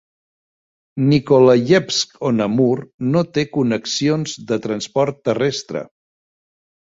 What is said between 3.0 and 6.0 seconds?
no té connexions de transport terrestre.